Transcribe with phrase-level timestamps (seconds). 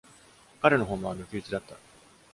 [0.63, 1.75] 彼の訪問は抜き打ちだった。